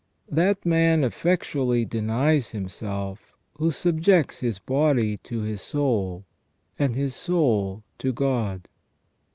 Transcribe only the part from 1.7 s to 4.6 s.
denies himself who subjects his